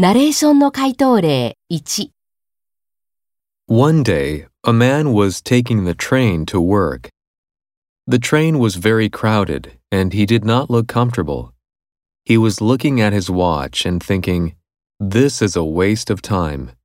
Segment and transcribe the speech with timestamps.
[0.00, 2.12] ナレーションの回答例1、
[3.66, 7.08] One day, a man was taking the train to work.
[8.06, 11.52] The train was very crowded, and he did not look comfortable.
[12.24, 14.54] He was looking at his watch and thinking,
[15.00, 16.77] This is a waste of time.